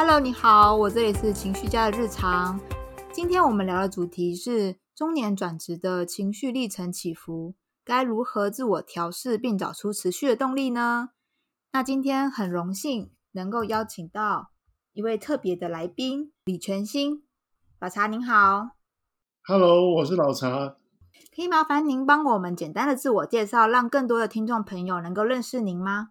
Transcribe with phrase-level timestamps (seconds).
[0.00, 2.60] Hello，你好，我这里是情绪家的日常。
[3.12, 11.08] 今天我们聊的主题是中年转职的情绪历程起伏，该如何自我调试并找出持续的动力呢？
[11.72, 14.52] 那今天很荣幸能够邀请到
[14.92, 17.24] 一位特别的来宾李全新，
[17.80, 18.76] 老茶您好
[19.48, 20.76] ，Hello，我是老茶，
[21.34, 26.10] 可以麻烦您帮我们简单的自我介绍，让更多的听众朋友能够认识您吗？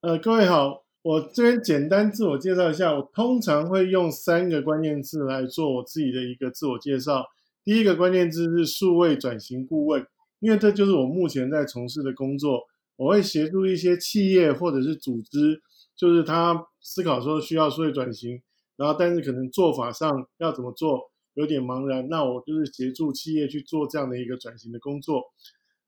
[0.00, 0.85] 呃，各位好。
[1.06, 7.24] 我这边简单自我介绍一下，我通常会用三个关键字来做我自己的一个自我介绍。
[7.64, 10.04] 第一个关键字是数位转型顾问，
[10.40, 12.62] 因为这就是我目前在从事的工作。
[12.96, 15.62] 我会协助一些企业或者是组织，
[15.94, 18.42] 就是他思考说需要数位转型，
[18.76, 25.22] 然后但是可能做法上要怎么做有点茫然，那我就是协助企业去做这样的一个转型的工作。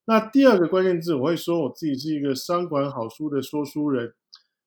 [0.05, 4.15] 那第二个关键字，我会说我自己是一个商管好书的说书人。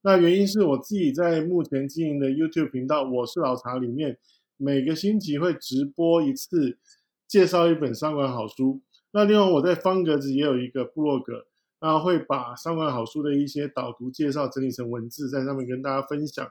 [0.04, 4.18] 那原因是我自己在目前经营的 YouTube 频道“我是老茶”里面，
[4.58, 6.80] 每个星期会直播一次，
[7.28, 8.82] 介绍一本三管好书。
[9.12, 11.46] 那另外我在方格子也有一个部落格，
[11.82, 16.50] 那会把三管好书的一些导读介绍整理成文字，在上面跟大家分享。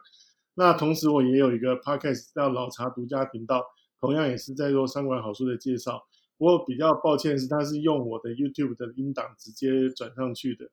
[0.55, 3.65] 那同时我也有一个 Podcast 叫“老茶独家频道”，
[4.01, 6.05] 同样也是在做三管好书的介绍。
[6.39, 10.71] 不过比较抱歉是，它是用我的 YouTube 的音档直接转上去的。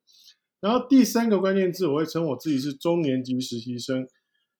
[0.59, 4.07] 然后第三个关键字，我会称我自己是中年级实习生，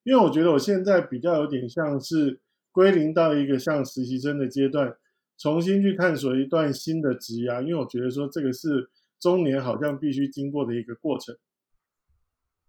[0.03, 2.39] 因为我觉得我现在比较有点像是
[2.71, 4.95] 归零到一个像实习生的阶段，
[5.37, 11.35] 重新去探索一段新的职涯，因为我觉得说这个是中年好像必须经过的一个过程。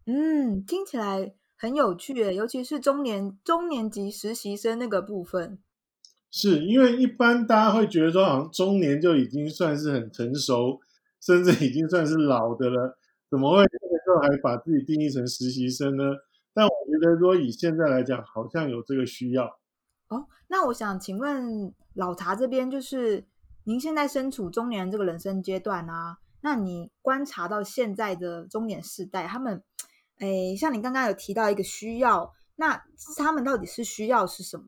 [0.06, 5.58] 嗯，听起来很有趣诶，尤其是中年中年级实习生那个部分。
[6.30, 10.78] 是因为一般大家会觉得说，好像中年就已经算是很成熟，
[11.20, 12.97] 甚至已经算是老的了。
[13.30, 16.04] 怎么会这个时候还把自己定义成实习生呢？
[16.54, 19.44] 但我觉得，说以现在来讲，好像有这个需要。
[20.08, 23.26] 哦，那我想请问老茶这边，就是
[23.64, 29.62] 您现在身处中年这个人生阶段啊，那你观察到现在的中年世代，他们，
[30.16, 32.82] 哎，像你刚刚有提到一个需要，那
[33.18, 34.64] 他们到底是需要是什么？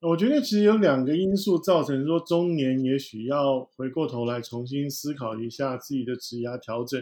[0.00, 7.00] 我觉得其实有两个因素造成说中年也许要回过头来重新思考一下自己的职涯调整。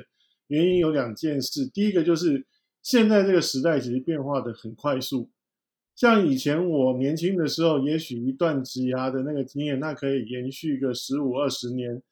[0.53, 2.47] 原因有两件事，第一个就是
[2.83, 5.31] 现在这个时代其实变化的很快速，
[5.97, 12.03] 像以前我年轻的时候，也许一段职涯的那个经验，那可以延续个十五二十年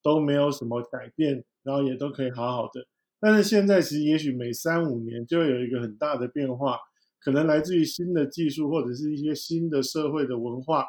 [0.00, 2.86] 都没有什么改变，然后也都可以好好的。
[3.18, 6.78] 但是现在其实也许每三五年就有一个很大的变化，
[7.18, 10.86] 可能来自于新的技术或者是一些新的社会的文化，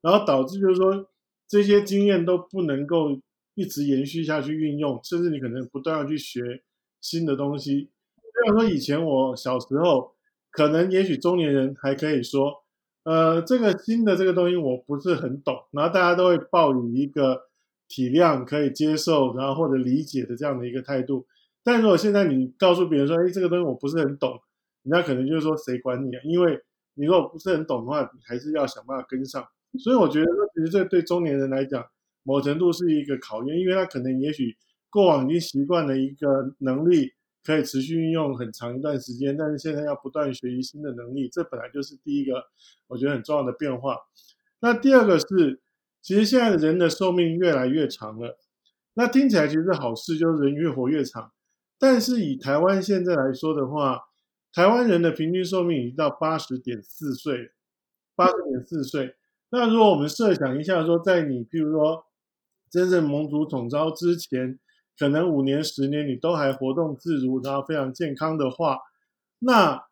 [0.00, 1.10] 然后导致就是说
[1.48, 3.20] 这些经验都不能够。
[3.54, 6.62] 一直延续下去运用，甚至你可能不断要去学
[7.00, 7.90] 新的东西。
[8.16, 10.14] 虽然说，以前我小时候，
[10.50, 12.64] 可能也许中年人还可以说，
[13.04, 17.42] 呃，这个新的这个东西我不是很懂，然后大家都会抱以一个
[17.88, 21.26] 体谅、可以接受，然后或者理解的这样的一个态度。
[21.62, 24.40] 但如果现在你告诉别人说，哎，这个东西我不是很懂，
[24.82, 26.20] 人家可能就是说，谁管你啊？
[26.24, 26.58] 因为
[26.94, 29.46] 你如果不是很懂的话，你还是要想办法跟上。
[29.78, 31.84] 所以我觉得说，其实这对中年人来讲，
[32.24, 34.56] 某程度是一个考验，因为他可能也许
[34.90, 37.12] 过往已经习惯了一个能力，
[37.42, 42.44] 可以持续运用很长一段时间，但是现在要不断学习新的能力，这本来就是第一个
[42.88, 43.96] 我觉得很重要的变化。
[44.60, 45.60] 那第二个是，
[46.00, 48.38] 其实现在的人的寿命越来越长了，
[48.94, 51.32] 那听起来其实是好事，就是人越活越长。
[51.78, 54.02] 但是以台湾现在来说的话，
[54.52, 57.50] 台湾人的平均寿命已经到八十点四岁，
[58.14, 59.16] 八十点四岁。
[59.50, 62.04] 那如果我们设想一下，说在你譬如说。
[62.72, 64.58] 真正蒙主统招之前，
[64.98, 68.78] 可能五年、十年你都还活动自如，然后非常健康的话，
[69.38, 69.84] 那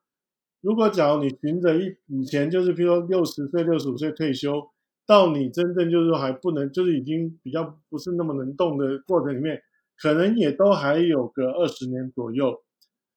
[0.63, 4.63] 如果假如你循着一以前就是，譬如说六十岁、六十五岁退休，
[5.07, 9.61] 到你真正就是说还不能，就是已经比较不是那么能动的过程里面，
[10.01, 12.63] 可能也都还有个二十年左右。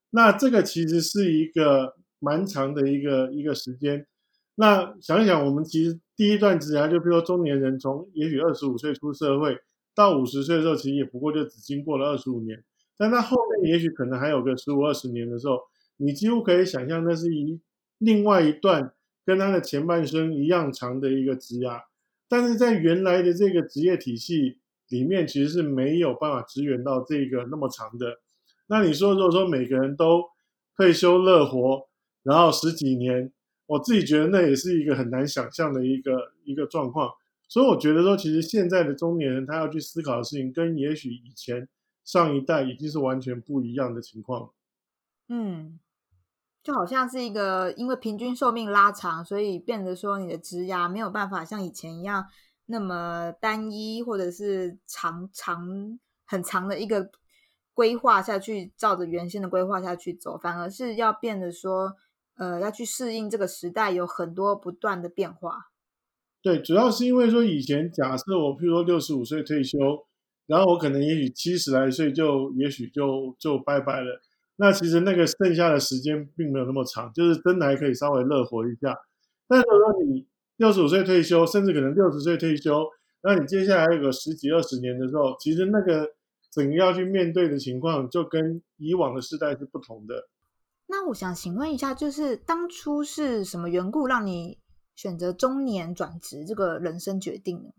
[0.09, 4.05] 那这个其实是一个蛮长的一个一个时间。
[4.55, 9.57] 那想一想，我们其实第一段职涯，就比如说中年人，从也许二十五岁出社会
[9.95, 12.63] 到五十岁的时候，其实也不过就只经过了二十五年。
[12.97, 15.59] 但他后面也许可能还有个十五二十年的时候，
[15.97, 17.59] 你几乎可以想象，那是一
[17.97, 18.93] 另外一段
[19.25, 21.81] 跟他的前半生一样长的一个职涯。
[22.29, 24.59] 但是在原来的这个职业体系
[24.89, 28.19] 里面，其实是没有办法支援到这个那么长的。
[28.67, 30.23] 那你说，如果说每个人都
[30.77, 31.87] 退休乐活，
[32.21, 33.31] 然后十几年？
[33.65, 37.09] 我自己觉得那也是一个很难想象的一个一个状况，
[37.47, 41.67] 所以我觉得说，其实现在的中年人他要去思考的事情，跟也许以前
[42.03, 44.51] 上一代已经是完全不一样的情况。
[45.29, 45.79] 嗯，
[46.61, 52.25] 就好像是一个因为平均寿命拉长，所以变得说你的职涯没有办法像以前一样
[52.65, 57.09] 那么单一，或者是长长很长的一个
[57.73, 61.95] 规划下去，照着原先的规划下去走，反而是要变得说，
[62.35, 65.67] 呃，要去适应这个时代，有很多不断的变化。
[66.41, 69.77] 对，主要是因为说以前假设我譬如说六十五岁退休，
[70.47, 74.21] 然后我可能也许七十来岁就也许就就拜拜了。
[74.57, 78.97] 那其实那个剩下的时间并没有那么长，就是真的还可以稍微乐活一下。
[79.47, 80.27] 但如果说你
[80.57, 82.87] 六十五岁退休，甚至可能六十岁退休，
[83.23, 86.13] 那你接下来有个十几二十年的时候，其实那个
[86.51, 90.27] 整个要去面对的情况，就跟以往的时代是不同的。
[90.87, 94.59] 那我想请问一下，就是当初是什么缘故让你
[94.95, 97.69] 选择中年转职这个人生决定呢？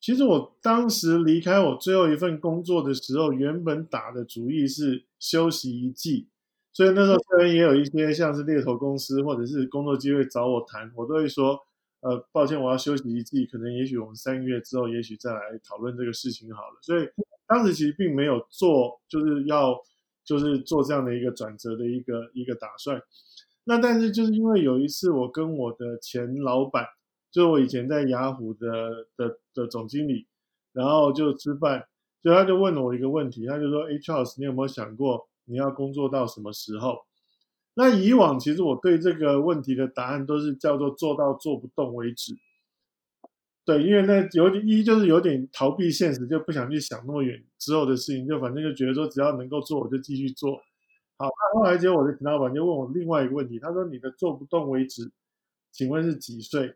[0.00, 6.28] 其实我当时离开我最后一份工作的时候，原本打的主意是休息一季，
[6.72, 11.56] 所以那时候虽然也有一些像是猎头公司或者是工作机会找我谈，我都会说，
[12.00, 16.78] 呃，抱歉，我要休息一季，可能也许我们三个月之后，也许再来讨论这个事情好了。
[16.82, 17.08] 所以
[17.46, 19.80] 当时其实并没有做，就是要
[20.24, 23.02] 就是做这样的一个转折的一个一个打算。
[23.64, 26.86] 那但是就是因为有一次我跟我的前老板。
[27.32, 30.26] 就我以前在雅虎的的的总经理，
[30.74, 31.82] 然后就吃饭，
[32.22, 36.98] 就他就问了我一个问题，他就说：“哎，Charles，你有没有想过你要工作到什么时候？”
[37.72, 42.34] 那以往其实我对这个问题的答案都是叫做做到做不动为止。
[43.64, 50.56] 对，因为那有点一就是有点逃避现实，就不想去想那么远之后的事情，就反正就觉得说只要能够做我就继续做。
[51.16, 55.12] 好，那后来结果我的陈老板就问我另外一个问题，他说：“你的做不动为止，
[55.70, 56.74] 请问是几岁？”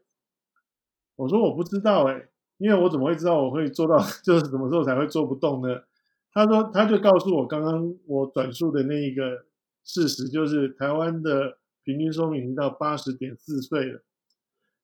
[1.16, 2.28] 我说我不知道哎，
[2.58, 5.82] 因为我怎么会知道我会做到 就是什么时候才会做不动呢？
[6.32, 9.46] 他说他就告诉我刚刚我转述的那一个
[9.82, 14.02] 事实，就是台湾的平均寿命已经到八十点四岁了。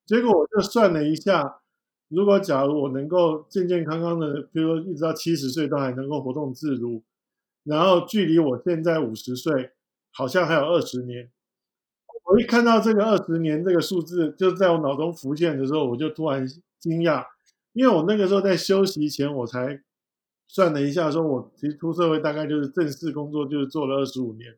[0.07, 1.62] 结果我就算了一下，
[2.15, 7.03] 如果假如我能够健健康康的，比如说一直到七十岁都还能够活动自如，
[7.65, 9.71] 然后距离我现在五十岁
[10.13, 11.31] 好像还有二十年。
[12.25, 16.47] 我一看到这个二十年这个数字，就在我脑中浮现的时候，我就突然
[16.79, 17.25] 惊讶，
[17.73, 19.83] 因为我那个时候在休息前，我才
[20.47, 24.55] 算了一下，说我其实出社会大概就是正式工作就是做了二十五年，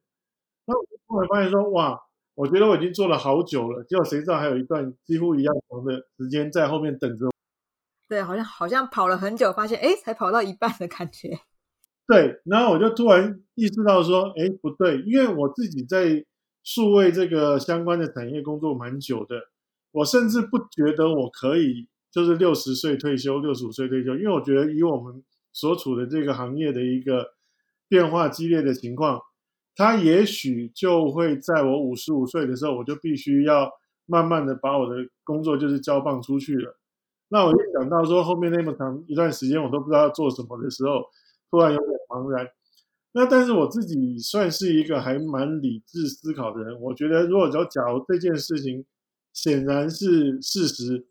[0.67, 2.01] 那我突然发现说，哇，
[2.35, 7.34] 我觉得我已经做了好久了，结果谁知道还有一段几乎一样长的时间在后面等着。
[8.15, 11.39] 对，好像好像跑了很久，发现哎，才跑到一半的感觉。
[12.07, 16.25] 对，然后我就突然意识到说，哎，不对，因为我自己在。
[16.67, 19.37] 数位这个相关的产业工作蛮久的，
[19.93, 25.23] 我甚至不觉得我可以就是六十岁退休、六十五岁退休，因为我觉得以我们
[25.53, 27.35] 所处的这个行业的一个
[27.87, 29.21] 变化激烈的情况，
[29.77, 33.71] 它也许就会在我五十五岁的时候，我就必须要
[34.07, 36.79] 慢慢的把我的工作就是交棒出去了。
[37.29, 41.05] 那我就想到说，后面那么长一段时间我都不知道做什么的时候，
[41.51, 42.47] 突然有点茫然。
[43.13, 48.85] 那但是我自己算是一个还蛮理智思考的人，我觉得如果说假如这件事情
[49.33, 51.07] 显然是事实，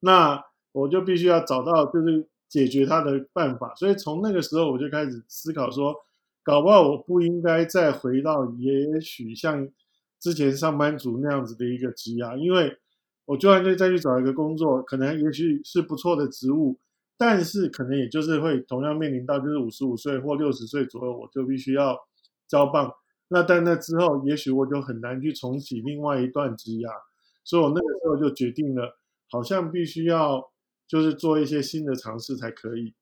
[0.00, 0.42] 那
[0.72, 3.74] 我就必须要找到就是解决它的办法。
[3.74, 5.94] 所以从那个时候我就开始思考说，
[6.42, 9.68] 搞不好我不应该再回到也许像
[10.18, 12.78] 之前上班族那样子的一个职涯，因为
[13.32, 16.78] 我就算再再去找一个工作，可能也许是不错的职务。
[17.16, 21.96] 但是可能也就是会同样面临到，就是五十五岁或六十岁左右，我就必须要
[22.48, 22.92] 交棒。
[23.28, 26.90] 那在那之后，也许我就很难去重启另外一段职涯，
[27.44, 28.98] 所以我那个时候就决定了，
[29.30, 30.50] 好像必须要
[30.86, 32.94] 就是做一些新的尝试才可以。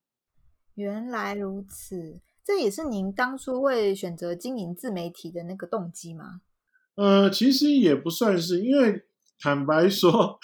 [0.75, 6.41] 原来如此，这也是您当初会选择经营自媒体的那个动机吗？
[6.95, 9.03] 呃，其实也不算是，因为
[9.41, 10.39] 坦白说。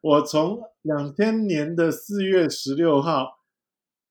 [0.00, 3.40] 我从两千年的四月十六号，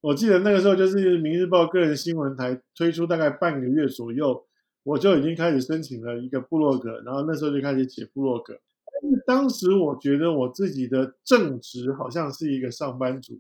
[0.02, 4.46] 我记得那个时候就是《明日报》个人新闻台推出大概半个月左右，
[4.84, 8.60] 我就已经开始申请了一个部落格，然后那时候就开始写部落格。
[9.02, 13.40] 但是当时我觉得我自己的正职好像是一个上班族，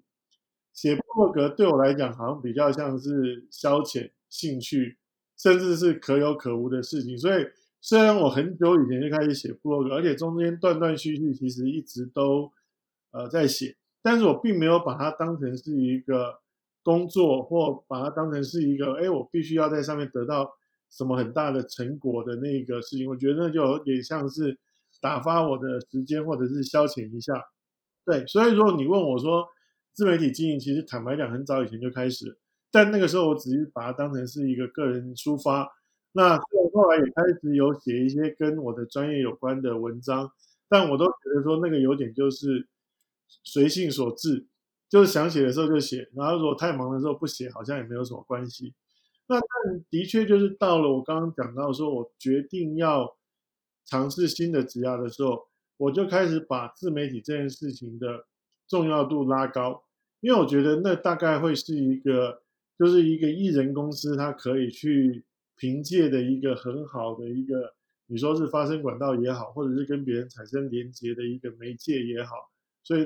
[0.74, 4.98] 写部落格对我来讲好像比较像是消遣、兴趣，
[5.38, 7.46] 甚至是可有可无的事情，所以。
[7.79, 12.51] 虽然我很久以前就开始写部落格，而且中间断断续续，其实一直都
[13.12, 16.39] 呃在写，但是我并没有把它当成是一个
[16.84, 20.50] 工作，或把它当成是一个，哎，我必须要在上面得到
[20.89, 23.07] 什么很大的成果的那个事情。
[23.07, 24.57] 我觉得那就有点像是
[25.00, 27.41] 打发我的时间，或者是消遣一下。
[28.05, 29.46] 对，所以如果你问我说
[29.93, 32.38] 自媒体经营，其实坦白讲，很早以前就开始，
[32.72, 35.69] 但那个时候我只是把它当成是一个个人抒发。
[36.17, 40.31] 那虽然后来也开始有写一些跟我的专业有关的文章，
[40.67, 42.67] 但我都觉得说那个有点就是
[43.43, 44.47] 随性所致，
[44.89, 48.74] 就是想写的时候就写，然后如果太忙的时候不写，好像也没有什么关系。
[49.27, 53.15] 那但的确就是到了我刚刚讲到说，我决定要
[53.86, 55.47] 尝试新的职涯的时候，
[55.77, 58.25] 我就开始把自媒体这件事情的
[58.67, 59.83] 重要度拉高，
[60.19, 62.41] 因为我觉得那大概会是一个，
[62.79, 65.24] 就是一个艺人公司它可以去
[65.57, 67.73] 凭借的一个很好的一个，
[68.05, 72.35] 你说是发声管道也好，或者是跟别人产生连接的一个媒介也好，
[72.83, 73.03] 所以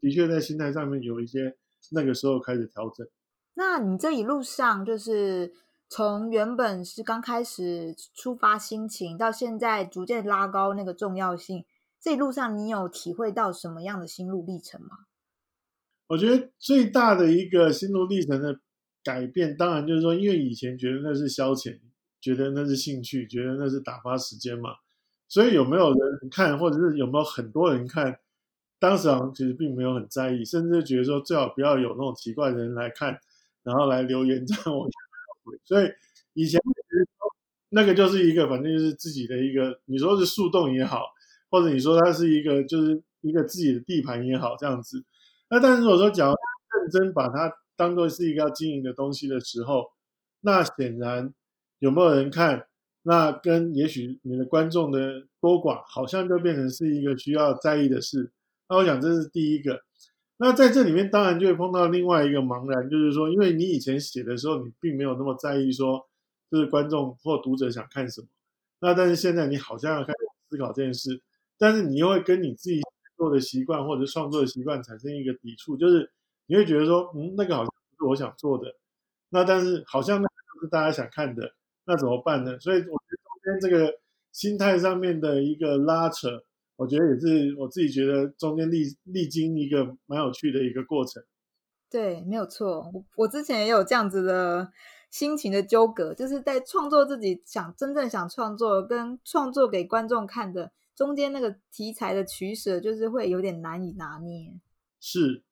[0.00, 1.56] 的确在心态上面有一些
[1.90, 3.06] 那个时候开始调整。
[3.54, 5.52] 那你这一路上，就是
[5.88, 11.64] 从原本是刚开始出发心情，到现在逐渐拉高那个重要性，
[12.00, 15.06] 这一路上你有体会到什么样的心路历程吗？
[16.06, 18.60] 我觉得最大的一个心路历程的
[19.02, 21.78] 改变，当然就是说，因为以前觉得那是消遣，
[22.20, 24.76] 觉得那是兴趣，觉得那是打发时间嘛，
[25.28, 28.18] 所以有没有人看，或者是有没有很多人看，
[28.78, 33.18] 当时好像其实并没有很在意，甚至觉得说最好不要有那种奇怪的人来看。
[33.62, 34.88] 然后来留言这样我
[35.66, 35.90] 所以
[36.32, 36.58] 以前
[37.68, 41.04] 那个就是一个反正就是自己的一个，你说是树洞也好，
[41.50, 45.04] 或者你说它是一个就是一个自己的地盘也好这样子。
[45.50, 46.34] 那但是如果说假如
[46.80, 49.86] 认真把它当做是一个要经营的东西的时候，
[50.42, 51.32] 那显然
[51.78, 52.66] 有没有人看，
[53.04, 58.30] 那跟也许你的观众的多寡，好像就变成是一个需要在意的事。
[58.68, 59.80] 那我想这是第一个。
[60.36, 66.06] 那在这里面，当然就会碰到另外一个茫然，就是说，因为你以前写的时候，你并没有那么在意说，
[66.50, 68.26] 就是观众或读者想看什么。
[68.80, 70.18] 那但是现在你好像要开始
[70.48, 71.20] 思考这件事，
[71.58, 72.80] 但是你又会跟你自己
[73.16, 76.10] 做的习惯或者创作的习惯产生一个抵触，就是
[76.46, 77.69] 你会觉得说，嗯，那个好像
[78.00, 78.74] 是我想做的。
[79.28, 81.52] 那但是好像那个是大家想看的，
[81.84, 82.58] 那怎么办呢？
[82.58, 82.90] 所以我觉得
[83.22, 84.00] 中间这个
[84.32, 86.28] 心态上面的一个拉扯。
[86.76, 91.22] 我觉得也是，我自己觉得中间历历经一个蛮有趣的一个过程。
[91.90, 92.90] 对，没有错。
[92.94, 94.72] 我我之前也有这样子的
[95.10, 104.58] 心情的纠葛，就是在创作自己想真正想创作跟创作给观众看的中间那个题材的取舍，就是会有点难以拿捏。
[104.98, 105.42] 是，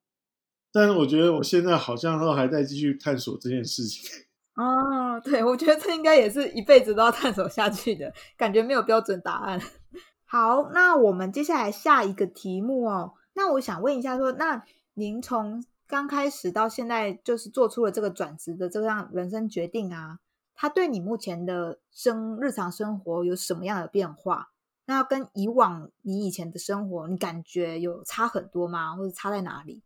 [0.72, 4.08] 但是我觉得我现在好像都还在继续探索这件事情。
[4.54, 9.60] 哦，对，我觉得这应该也是一辈子都要探索下去的感觉，没有标准答案。
[10.26, 13.14] 好，那我们接下来下一个题目哦。
[13.34, 20.18] 那我想问一下，说那您从刚开始到现在，就是做出了这个转职的这样人生决定啊，
[20.54, 24.50] 它对你目前的生日常生活有什么样的变化？
[24.86, 28.96] 那跟以往你以前的生活，你感觉有差很多吗？
[28.96, 29.82] 或者差在哪里？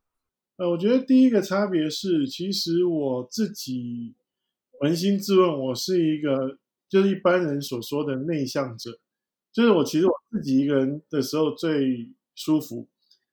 [0.57, 4.15] 呃，我觉得第一个差别是，其实我自己
[4.81, 8.99] 扪心自问，我是一个就是一般人所说的内向者。
[9.53, 12.89] 就是我其实我自己一个人的时候最舒服，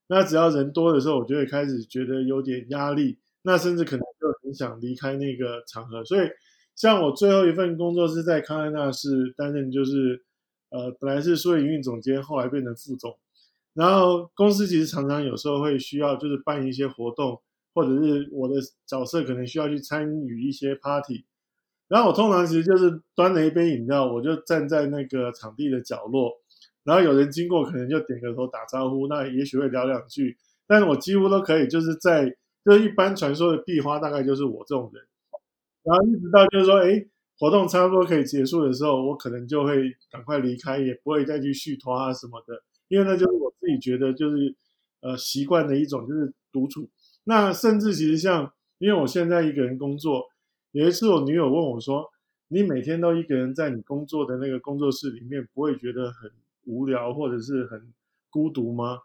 [0.07, 6.03] 那只要人多的时候，我就会开始觉得有点压力，那甚至可能就很想离开那个场合。
[6.03, 6.27] 所以，
[6.75, 10.23] 像我最后一份工作是在康奈纳是担任就是
[10.69, 13.17] 呃本来是数位营运总监，后来变成副总。
[13.73, 17.41] 然后公司其实常常有时候会需要就是办一些活动，
[17.73, 21.25] 或者是我的角色可能需要去参与一些 party。
[21.87, 26.33] 然后我通常其实就是端了一杯饮料，我就站在那个场地的角落，
[26.83, 30.37] 然后有人经过，可能就点个头打招呼，那也许会聊两句。
[30.67, 32.29] 但是我几乎都可以，就是在
[32.63, 35.03] 就是一般传说的壁花，大概就是我这种人。
[35.81, 37.03] 然后一直到就是说，哎，
[37.39, 44.53] 活动差不多可以结束的时候，我可能就会赶快离开，也不会再去续托啊什么的，因为那就是我自己觉得就是
[44.99, 46.89] 呃习惯的一种，就是独处。
[47.23, 50.25] 那甚至其实像，因为我现在一个人工作。
[50.71, 52.11] 有一次，我女友问我说
[52.47, 56.31] ：“你每天都一个人在你工作的那个工作室里面，不会觉得很
[56.65, 57.91] 无聊或者是很
[58.29, 58.99] 孤独吗？”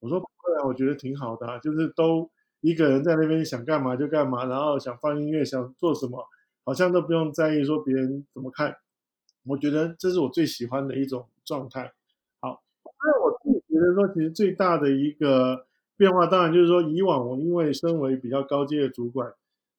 [0.00, 2.28] 我说：“不会啊，我觉得挺好的，就是都
[2.60, 6.26] 一个人在那边想干嘛就干嘛，然后想放音乐，想做什么，
[6.64, 8.76] 好像都不用在意说别人怎么看。
[9.46, 11.92] 我觉得这是我最喜欢的一种状态。
[12.40, 13.23] 好，那我
[13.74, 15.66] 觉得说，其实最大的一个
[15.96, 19.34] 变化，当然就是说，以往我因为身为比较高阶的主管。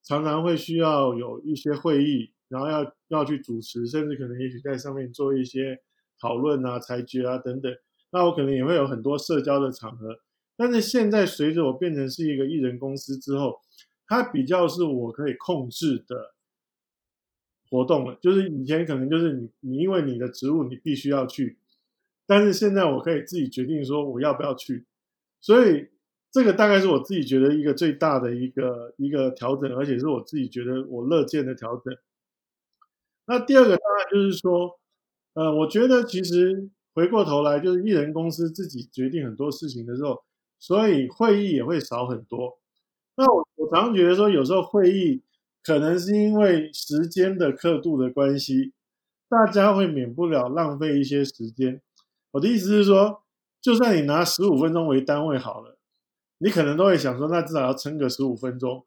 [0.08, 5.80] 常常会需要有一些会议，然后要要去主持，甚至可能也许在上面做一些
[6.22, 7.76] 讨论啊、裁决啊等等。
[8.12, 10.20] 那我可能也会有很多社交的场合。
[10.56, 13.60] 但是现在随着我变成是一个艺人公司之后，
[14.06, 16.36] 它比较是我可以控制的
[17.72, 18.16] 活动了。
[18.22, 21.58] 就是以前可能就是你你因为你的职务你必须要去，
[22.28, 24.86] 但是现在我可以自己决定说我要不要去，
[25.42, 25.88] 所以。
[26.32, 31.96] 这个大概是我自己觉得一个最大的一个一个调整，而且是我自己觉得我乐见的调整。
[33.26, 34.78] 那第二个当然就是说，
[35.34, 40.26] 呃，我觉得其实回过头来，就是艺人公司自己决定很多事情的时候，
[40.60, 42.60] 所以会议也会少很多。
[43.16, 45.24] 那我我常常觉得说，有时候会议
[45.64, 48.74] 可能是因为时间的刻度的关系，
[49.30, 51.82] 大家会免不了浪费一些时间。
[52.36, 53.24] 我的意思是说，
[53.62, 55.78] 就算你拿十五分钟为单位好了，
[56.40, 58.86] 你可能都会想说，那至少要撑个十五分钟。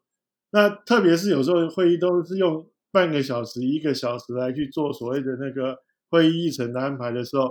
[0.50, 5.78] 那特别是有时候会议都是用半个小时、一个小时来去做所谓的那个
[6.10, 7.50] 会议议程的安排的时候，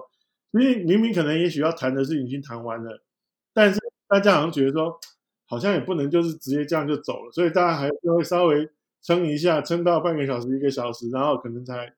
[0.51, 3.03] 因为明明可能也许要谈的事已经谈完了，
[3.51, 4.99] 但是大家好像觉得说，
[5.47, 8.69] 好像也不能就是直接这样就走了，所以大家还是会稍微
[9.01, 11.91] 撑一下，撑到半个小时、一个小时，然后可能才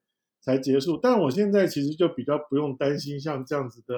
[0.50, 0.98] 才结束。
[1.02, 3.94] 但我现在其实就比较不用担心像这样子的，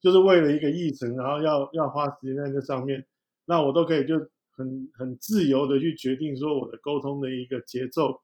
[0.00, 3.06] 就是为了一个议程，然后要要花时间在这上面，
[3.46, 4.28] 那我都可以就。
[4.58, 8.20] 很很自由的去决定说我的沟通的一个节奏，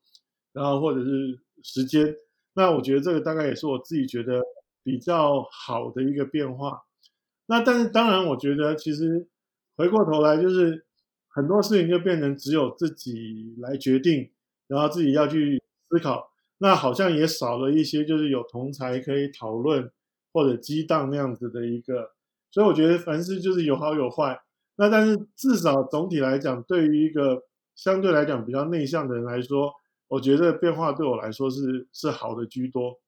[0.52, 2.12] 然后或者是时间，
[2.56, 4.42] 那我觉得这个大概也是我自己觉得
[4.82, 6.82] 比较好的一个变化。
[7.46, 9.28] 那但是当然，我觉得其实
[9.76, 10.84] 回过头来就是
[11.28, 14.32] 很多事情就变成只有自己来决定，
[14.66, 19.90] 然后自己要去思考，那好像也少了一些就是有同才可以讨论
[20.32, 22.12] 或者激荡那样子的一个。
[22.50, 24.40] 所以我觉得凡事就是有好有坏。
[24.76, 27.44] 那但是至少总体来讲，对于一个
[27.74, 29.72] 相对来讲比较内向的人来说，
[30.08, 33.00] 我觉得变化对我来说是是好的居多。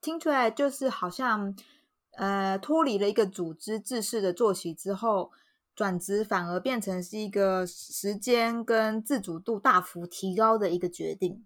[0.00, 1.56] 听出来就是好像，
[2.12, 5.32] 呃，脱离了一个组织制式的作息之后，
[5.76, 11.44] 转职反而变成是一个时间跟自主度大幅提高的一个决定。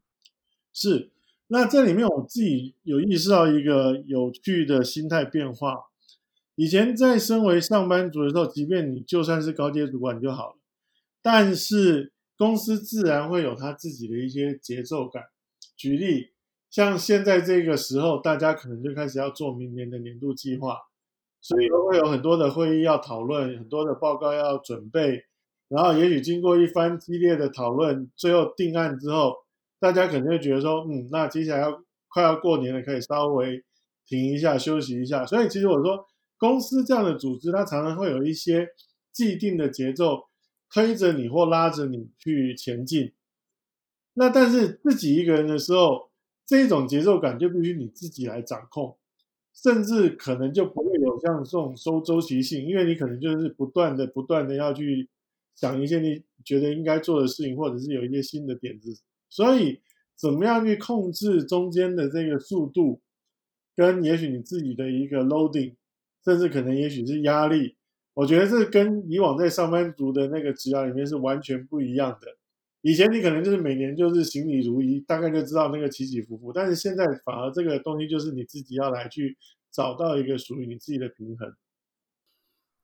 [0.73, 1.11] 是，
[1.49, 5.91] 那这里面我自己有意识到一个有趣的心态变化。
[6.55, 10.59] 以前在身为上班族的时候，即便你就算是高阶主管就好了，
[11.21, 15.25] 但是公司自然会有他自己的一些节奏感。
[15.77, 16.33] 举例，
[16.71, 20.77] 像现在这个时候，大家可能就开始要做明年的年度计划，
[21.41, 25.25] 所以会有很多的会议要讨论，很多的报告要准备，
[25.69, 29.35] 然后也许经过一番激烈的讨论，最后定案之后，
[29.79, 33.65] 大家可能会觉得说，嗯，那接下来要快要过年了，可以稍微
[34.07, 35.27] 停一下休息一下。
[35.27, 36.07] 所以其实我说。
[36.41, 38.67] 公司这样的组织，它常常会有一些
[39.13, 40.31] 既定的节奏，
[40.73, 43.13] 推着你或拉着你去前进。
[44.15, 46.11] 那但是自己一个人的时候，
[46.47, 48.97] 这种节奏感就必须你自己来掌控，
[49.55, 55.09] 甚至可能就不会有像这种收周期性，因为你可能就是不断的、不断的要去
[55.55, 58.99] 想一些你觉得应该做的事情，或者是有一些新的点子。
[59.29, 59.81] 所以，
[60.17, 63.01] 怎么样去控制中间的这个速度，
[63.77, 65.75] 跟也许你自己的一个 loading。
[66.23, 67.77] 甚至可能，也许是压力。
[68.13, 72.37] 我觉得这跟以往在上班族的那个职涯里面是完全不一样的。
[72.83, 76.53] 以前你可能就是每年就是行礼如仪，大概就知道那个起起伏伏。
[76.53, 79.35] 但是现在反而这个东西就是你自己要来去
[79.71, 81.55] 找到一个属于你自己的平衡。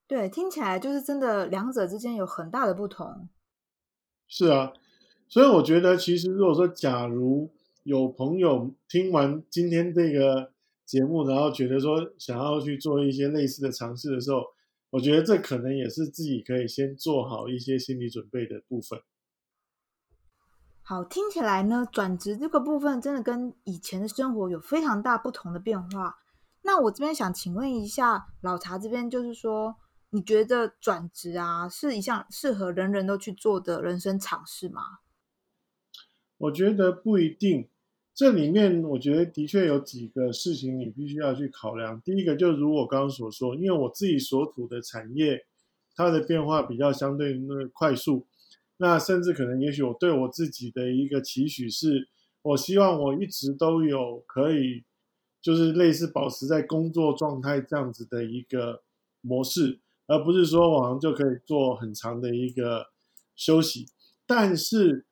[0.06, 3.28] 对，听起来就是真的，两者之间有很大的不同。
[4.28, 4.72] 是啊，
[5.28, 7.50] 所以我觉得其实如果说，假如
[7.82, 10.52] 有朋友听完今天这个。
[10.86, 14.40] 节目，然后觉得说想要去做一些类似的尝试的时候，
[14.90, 19.02] 我觉得这可能也是自己可以先做好一些心理准备的部分。
[20.82, 26.20] 好，听起来呢，转职这个部分真的跟以前的生活有非常大不同的变化。
[26.66, 29.76] 那我这边想请问一下老茶这边，就是说，
[30.10, 34.82] 你觉得转职啊是一项适合人人都去做的人生尝试吗？
[36.38, 37.68] 我觉得不一定。
[38.12, 42.00] 这里面我觉得的确有几个事情你必须要去考量。
[42.00, 45.46] 第一个就如我刚刚所说，因为我自己所处的产业，
[45.94, 48.26] 它的变化比较相对那快速，
[48.78, 52.08] 那甚至可能也许我对我自己的一个期许是，
[52.42, 54.82] 我希望我一直都有可以，
[55.46, 58.82] 就是类似保持在工作状态这样子的一个
[59.20, 59.78] 模式，
[60.08, 62.88] 而不是说我就可以做很长的一个
[63.36, 63.86] 休息，
[64.26, 65.06] 但是。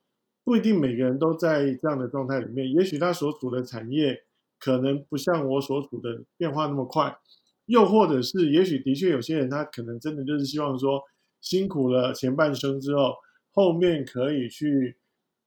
[0.46, 4.24] 不一定每个人都在这样的状态里面，也许他所处的产业
[4.60, 7.16] 可能不像我所处的变化那么快，
[7.64, 11.02] 又或者是也许的确有些人他可能真的就是希望说
[11.40, 13.14] 辛苦了前半生之后，
[13.52, 14.98] 后面可以去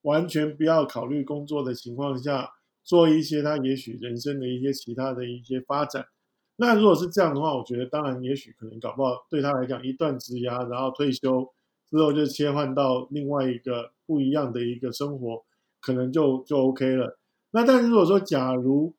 [0.02, 2.50] 完全不要考虑工作的情况下，
[2.88, 6.08] 做一些他也许人生的一些其他的一些发展。
[6.56, 11.54] 那如果是这样的话，我觉得当然也许可能搞不好对他来讲一段职涯，然后退休。
[11.89, 15.45] 之后就切换到另外一个不一样的一个生活，
[15.80, 17.17] 可能就就 OK 了。
[17.52, 18.93] 那但是如果说假如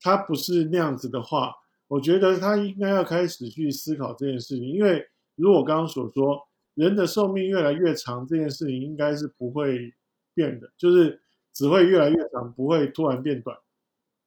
[0.00, 1.52] 他不是那样子的话，
[1.88, 4.64] 我觉得他应该要开始去思考这件事情。
[4.64, 9.92] 因为如我刚刚所说，人的寿命越来越长，这件事情应该是不会
[10.34, 10.70] 变的。
[10.78, 11.20] 就是
[11.54, 13.56] 只会越来越长，不会突然变短。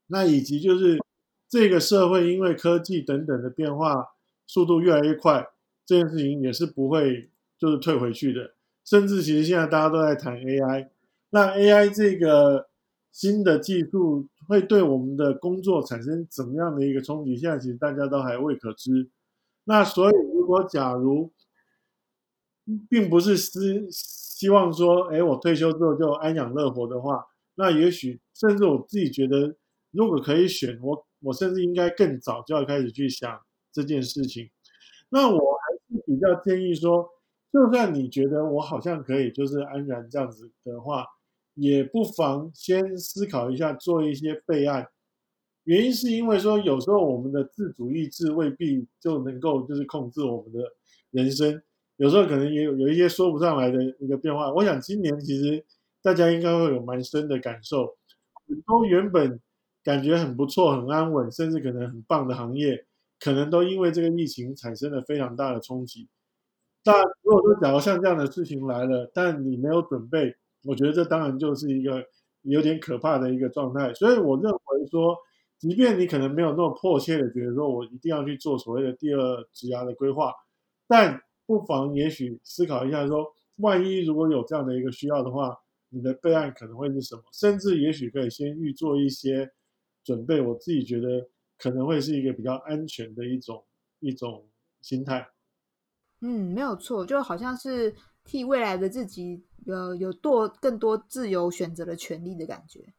[0.08, 0.98] 那以及就是
[1.50, 4.08] 这个社会因为科技等等的变化
[4.46, 5.48] 速度越来越快，
[5.86, 8.54] 这件事情也是不会就是退回去的。
[8.86, 10.88] 甚至其实现在大家都在谈 AI，
[11.32, 12.70] 那 AI 这个
[13.12, 17.36] 新的技术会对我们的工作产生怎么样的一个冲击？
[17.36, 19.10] 现在其实大家都还未可知。
[19.66, 21.34] 那所以如果假如
[22.90, 23.90] 并不是希
[24.38, 29.56] 希望说，哎，我退休之后就安养乐活的话，那也许甚至我自己觉得，
[29.90, 33.40] 如果可以选，我我甚至应该更早就要开始去想
[33.74, 34.48] 这件事情。
[35.10, 37.10] 那我还是比较建议说。
[37.50, 41.06] 就算你觉得我好像可以，就是安然这样子的话，
[41.56, 44.90] 也不妨先思考一下，做一些备案。
[45.64, 50.60] 原因是因为说，有时候我们的自主意志未必就能够就是控制我们的
[51.10, 51.64] 人生，
[51.98, 54.54] 有时候可能也有有一些说不上来的一个变化。
[54.54, 55.66] 我想今年其实
[56.02, 57.98] 大家应该会有蛮深的感受，
[58.48, 59.40] 很多原本
[59.84, 62.86] 感觉很不错、很安稳，甚至可能很棒的行业，
[63.20, 66.08] 可能都因为这个疫情产生了非常大的冲击。
[66.84, 72.06] 但如果说假如像这样的事情来了，但你没有准备，我觉得这当然就是一个
[72.44, 73.94] 有点可怕的一个状态。
[73.94, 75.18] 所以我认为说，
[75.58, 80.32] 即便你可能没有那么迫切的觉得说我一定要去做所谓的第二职涯的规划，
[80.88, 85.58] 但不妨也许思考一下说，万一如果有这样的一个需要的话，
[85.90, 87.24] 你的备案可能会是什么？
[87.34, 89.50] 甚至也许可以先预做一些
[90.04, 90.40] 准备。
[90.40, 93.66] 我自己觉得可能会是一个比较安全的一种
[94.00, 94.46] 一种
[94.82, 95.28] 心态。
[96.22, 102.94] 嗯，没有错，就好像是替未来的自己，呃，有多更多自由选择的权利的感觉。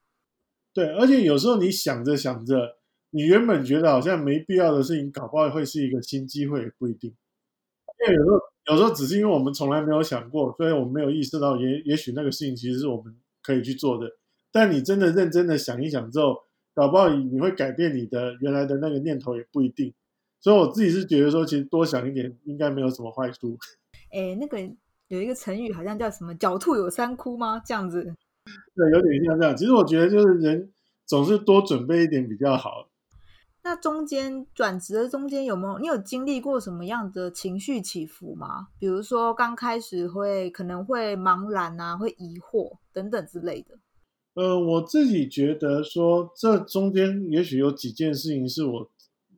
[0.73, 2.79] 对，而且有时候你想着想着，
[3.11, 7.15] 你原本觉得好像没必要的事情，搞不好会是一个新机会，也不一定。
[8.01, 8.39] 因为有时候，
[8.71, 14.11] 有时候只是因为我们从来没有想过，所以我们没有意识到，也也许那个事情其实是我们可以去做的。
[14.51, 16.37] 但你真的认真的想一想之后，
[16.75, 19.93] 搞不好你会改变你的原来的那个念头，也不一定。
[20.41, 23.59] 所以我自己是觉得说，其实多想一点应该没有什么坏处。
[24.13, 24.59] 哎，那个
[25.09, 27.61] 有一个成语好像叫什么“狡兔有三窟”吗？
[27.65, 28.03] 这样子？
[28.75, 29.57] 对，有点像这样。
[29.57, 30.73] 其实我觉得就是人
[31.05, 32.88] 总是多准备一点比较好。
[33.69, 38.69] 那中间转职的中间有没有你有经历过什么样的情绪起伏吗？
[38.79, 43.79] 比如说刚开始会可能会茫然啊，会疑惑等等之类的。
[44.33, 48.91] 呃，我自己觉得说这中间也许有几件事情是我。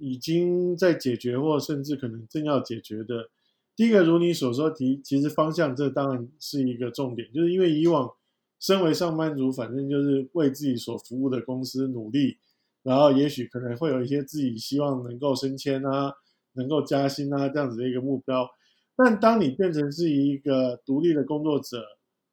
[0.03, 3.29] 已经在解决，或甚至可能正要解决的。
[3.77, 8.11] 第一个，如你所说提，其实方向这当然是一个重点，就是因为以往
[8.59, 12.39] 身为上班族，反正就是为自己所服务的公司努力，
[12.83, 16.13] 然后也许可能会有一些自己希望能够升迁啊，
[16.55, 18.49] 能够加薪啊这样子的一个目标。
[18.97, 21.85] 但当你变成是一个独立的工作者、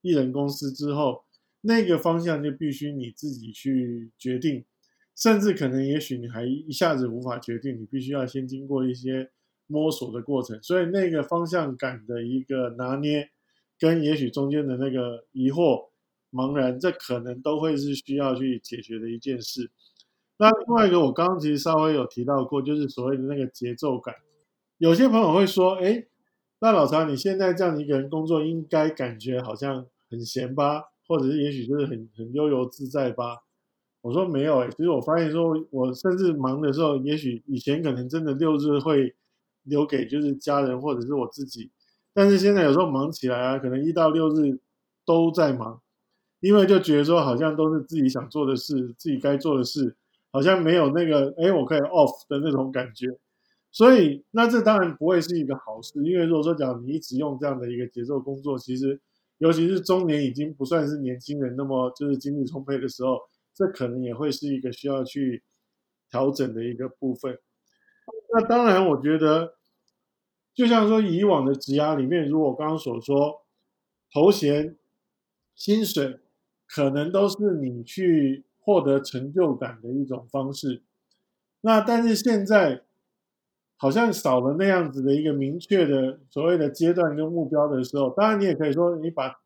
[0.01, 1.23] 艺人公司之后，
[1.62, 4.65] 那个方向就必须你自己去决定。
[5.15, 9.31] 甚至可能，也许你还一下子无法决定，你必须要先经过一些
[9.65, 10.62] 摸索的过程。
[10.62, 13.27] 所以那个方向感的一个拿捏，
[13.79, 15.89] 跟也许中间的那个疑惑、
[16.31, 19.71] 茫然，这可能都会是需要去解决的一件事。
[20.38, 24.15] 那另外一个，我刚刚其实稍微有提到过，就是所谓的那个节奏感。
[24.78, 26.06] 有些朋友会说：“哎，
[26.60, 30.84] 那老曹，你现在这样一个人工作，应该感觉好像很闲吧？
[31.08, 33.39] 或者是也许就是很很悠游自在吧？”
[34.02, 39.15] 我说没有哎，其实我发现说，我甚至忙的时候，也许以前可能真的六日会
[39.63, 41.71] 留给就是家人或者是我自己，
[42.13, 44.60] 但是现在有时候忙起来啊，可能一到六日
[45.04, 45.82] 都在忙，
[46.39, 49.97] 因为就觉得说好像都是自己想做的事，自己该做的事，
[50.32, 53.08] 好像没有那个哎我可以 off 的那种感觉，
[53.72, 59.00] 所以那这当然不会是一个好事，因为如果说讲你一直用这样的一个节奏工作，其实
[59.38, 63.20] 尤其是中年已经不算是年轻人那么就是精力充沛的时候。
[63.58, 65.42] 这可能也会是一个需要去
[66.12, 67.40] 调整的一个部分。
[68.32, 69.56] 那当然，我觉得
[70.54, 73.42] 就像说以往的职涯里面，如果我刚刚所说，
[74.13, 74.78] 头衔、
[75.56, 76.20] 薪水
[76.68, 80.84] 可能都是你去获得成就感的一种方式。
[81.62, 82.84] 那但是现在
[83.77, 89.39] 好像少了那样子的一个明确的所谓的阶段跟目标的时候，当然你也可以说你把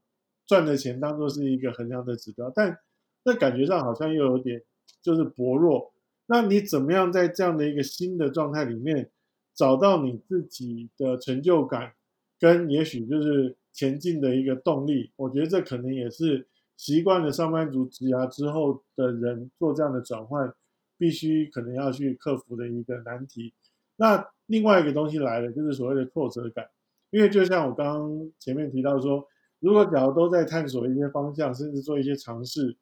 [0.48, 2.80] 赚的钱当做是一个衡量的指标，但
[3.24, 4.64] 那感觉上好像又有点
[5.04, 5.94] 就是薄弱。
[6.26, 9.12] 那你怎么样在这样的一个新的状态里面
[9.54, 11.94] 找到你自己的成就感，
[12.40, 15.12] 跟也许就是前进的一个动力？
[15.16, 16.48] 我觉得这可能也是
[16.82, 20.52] 习惯了上班族职涯之后的人做这样的转换，
[20.98, 23.54] 必须可能要去克服的一个难题。
[23.98, 26.68] 那另外一个东西来了，就是所谓的挫折感。
[27.12, 29.24] 因为就像我刚刚前面提到说，
[29.60, 32.76] 如果假如都在探索一些方向，甚至做一些尝试。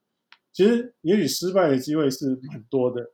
[0.53, 3.11] 其实也许失败的机会是蛮多的。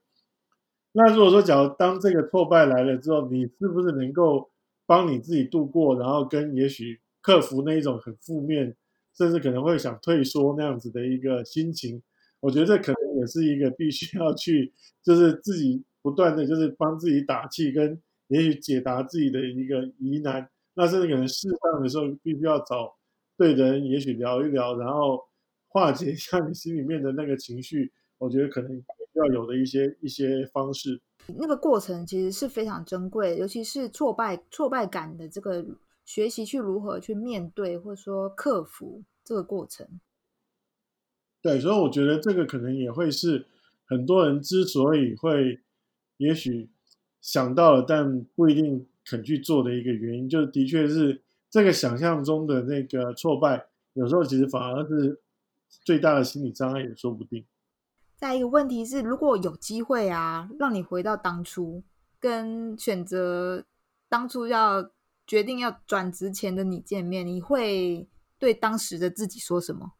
[0.91, 4.52] 那如果说，假如当这个挫败来了之后，你是不是能够
[4.86, 8.78] 帮你自己度过，然后跟也许克服那一种很负面，
[9.17, 12.01] 甚至可能会想退缩那样子的一个心情？
[12.39, 14.73] 我觉得这可能也是一个必须要去，
[15.04, 20.49] 就是自己不断的就是帮自己打气，跟也许解答自己的一个疑难。
[20.73, 22.95] 那甚至可能适当的时候，必须要找
[23.38, 25.19] 对人，也许聊一聊，然后
[25.69, 27.91] 化解一下你心里面的那个情绪。
[28.17, 28.84] 我觉得可能。
[29.15, 30.99] 要有的一些一些方式，
[31.39, 35.65] 那个过程其实是非常珍贵，尤其是挫败挫败感的这个
[36.05, 39.87] 学习，去如何去面对或者说克服这个过程。
[41.41, 43.47] 对，所以我觉得这个可能也会是
[43.85, 45.59] 很多人之所以会
[46.17, 46.69] 也许
[47.21, 55.19] 想到了，但不一定肯去做的一个原因，就的确是这个想象中的那个挫败，有时候其实反而是
[55.69, 57.45] 最大的心理障碍，也说不定。
[58.15, 61.83] 再一个问题是，如果有机会啊，让你回到当初，
[62.19, 63.65] 跟选择
[64.09, 64.89] 当初要
[65.27, 68.07] 决定要转职前的你见面，你会
[68.38, 69.93] 对当时的自己说什么？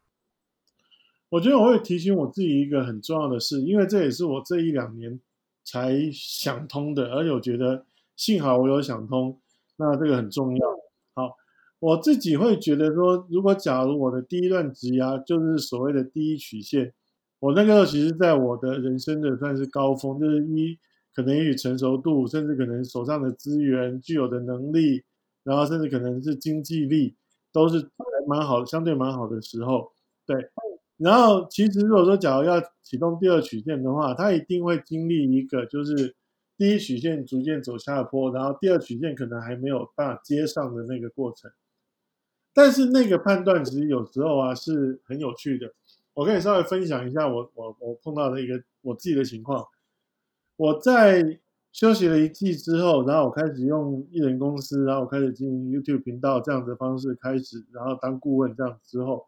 [1.30, 5.20] 我觉得我会提醒我自己一个很重要的事，因为这也是我这一两年
[5.64, 7.84] 才想通的，而且我觉得
[8.14, 9.40] 幸好我有想通，
[9.76, 10.68] 那这个很重要。
[11.14, 11.36] 好，
[11.80, 16.94] 我自己会觉得说，如果假如我的第一段职涯就是所谓的第一曲线。
[17.38, 20.78] 我那个时候，其实在我的人生的算是高峰，就是一
[21.14, 25.04] 可能也与成熟度，甚至可能手上的资源、具有的能力，
[25.46, 27.14] 然后甚至可能是经济力，
[27.52, 27.88] 都是
[28.26, 29.92] 蛮好、相对蛮好的时候。
[30.26, 30.50] 对，
[30.96, 36.16] 然后其实如果说假如要启动第二曲线的话，它一定会经历一个，就是
[36.58, 41.48] 第一曲线逐渐走下坡，然后第二曲线可能还没有办法接上的那个过程。
[42.52, 45.72] 但是那个判断其实有时候啊是很有趣的。
[46.14, 49.64] 我可以稍微分享一下我我我碰到的一个我自己的情况。
[50.56, 51.38] 我在
[51.76, 59.26] 休息了一季之后，然后我开始用艺人公司，然后我开始经营 YouTube 频道这样的方式开始，然后当顾问这样子之后，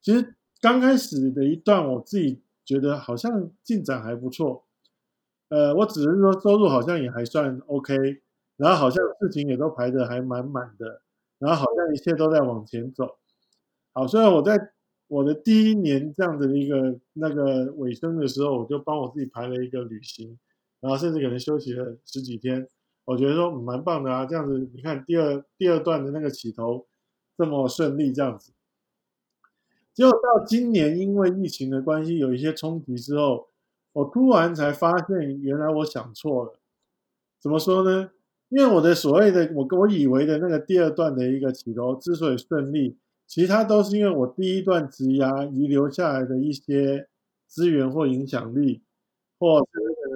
[0.00, 4.64] 其实刚开始的一段我自己觉得好像进展还不错。
[5.50, 7.94] 呃，我只是说收入好像也还算 OK，
[8.56, 11.02] 然后好像事情也都排的还满满的，
[11.38, 13.18] 然后好像一切都在往前走。
[13.92, 14.72] 好，所以我在。
[15.10, 20.38] 我的第一年这样的一个那个尾声的时候，我就帮我自己排了一个旅行，
[20.80, 22.68] 然后甚至可能休息了十几天，
[23.04, 24.26] 我觉得说蛮棒的啊。
[24.26, 26.86] 这样子，你看第二第二段的那个起头
[27.36, 28.52] 这么顺利，这样子。
[29.92, 33.48] 结果到今年，因为疫情的关系有一些冲击之后，
[33.92, 36.58] 我突然才发现，原来我想错了。
[37.40, 38.10] 怎么说呢？
[38.48, 42.98] 因为我的所谓的我我以为的那个第二段的一个起头之所以顺利。
[43.26, 47.08] 其他都是因为我第一段职涯遗留下来的一些
[47.46, 48.82] 资源或影响力，
[49.38, 49.66] 或者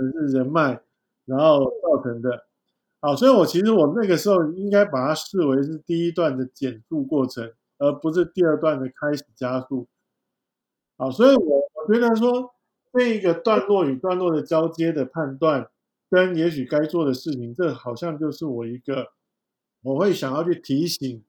[0.00, 0.80] 是人脉，
[1.24, 2.46] 然后造成的。
[3.00, 9.86] 好，所以我其实我那个时候应该把它视为是第一段的减速过程，而不是第二段的开始加速。
[10.96, 12.54] 好，所以我我觉得说
[12.92, 15.68] 这个段落与段落的交接的判断，
[16.08, 19.08] 跟也许该做的事情，这好像就是我一个
[19.82, 21.22] 我会想要去提醒。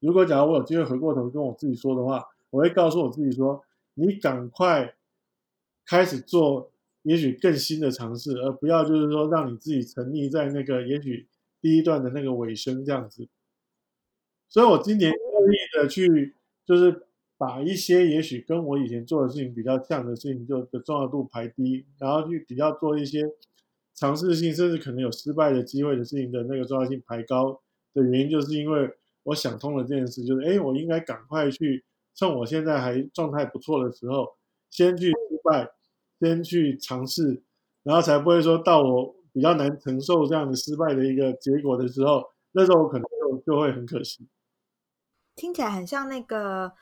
[0.00, 3.62] 如果假如我有机会回过头跟我自己说的话，我会告诉我自己说
[3.94, 4.96] ：“你赶快
[5.86, 11.26] 开始做，也许更新的尝试，而不要就是说让你自己沉溺在那个也许
[11.60, 13.28] 第一段的那个尾声这样子。”
[14.48, 16.34] 所以，我今年刻意的去，
[16.64, 23.22] 就是把一些也许跟我以前做的事情比较像的事情，就的重要度排低，然后去比较做一些
[23.94, 27.60] 尝试性，甚至可能有失败的机会的事情的那个重要性排高
[27.94, 28.90] 的原因，就是因为。
[29.22, 31.84] 我想通了这件事，就是哎，我应该赶快去，
[32.14, 34.34] 趁我现在还状态不错的时候，
[34.70, 35.70] 先去失败，
[36.20, 37.42] 先去尝试，
[37.82, 44.28] 然后才不会说到我比较难承受这样的失败的一个结果的时候，那时候我可能就就会很可惜。
[45.34, 46.72] 听起来很像那个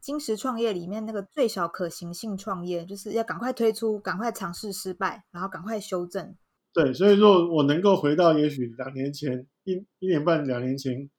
[0.00, 6.36] 金石创业里面那个最小可行性创业，就是要赶快推出，赶快尝试失败，然后赶快修正。
[6.72, 11.10] 对，所以说我能够回到也许两年前，一一年半两年前。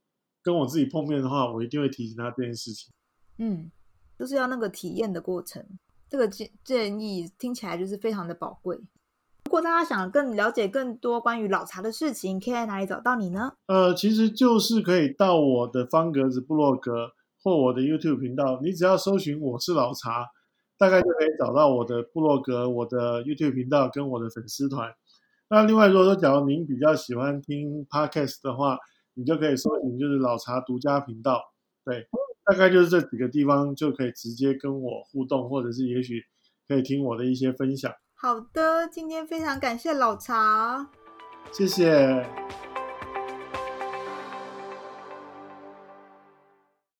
[0.45, 2.93] 跟我自己碰面的话，我一定会提醒他这件事情。
[3.37, 3.71] 嗯，
[4.19, 5.65] 就是要那个体验的过程。
[6.13, 8.77] 这个建建议听起来就是非常的宝贵。
[9.45, 13.53] 如果大家想更了解更多关于老茶的事情，可以在哪里找到你呢？
[13.65, 20.27] 呃，其实就是可以到我的方格子部落格或我的 YouTube 频道，你只要搜寻“我是老茶”，
[20.77, 24.93] 大概就可以找到我的部落格、我的 YouTube 频道跟我的粉丝团。
[25.49, 28.77] 那另外，如果说假如您比较喜欢听 Podcast 的话，
[29.15, 31.41] 你就可以搜寻就是老茶独家频道，
[31.83, 32.07] 对，
[32.45, 36.23] 大概就是这几个地方就可以直接跟我互动或者是也许
[36.67, 37.91] 可以听我的一些分享。
[38.15, 40.89] 好的今天非常感谢老茶。
[41.51, 42.25] 谢谢。